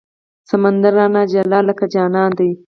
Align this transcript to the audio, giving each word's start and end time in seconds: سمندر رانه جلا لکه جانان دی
سمندر 0.49 0.93
رانه 0.97 1.21
جلا 1.31 1.59
لکه 1.67 1.85
جانان 1.93 2.31
دی 2.37 2.49